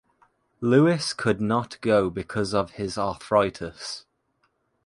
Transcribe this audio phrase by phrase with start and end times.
[0.61, 4.07] Louis could not go because of his arthritis.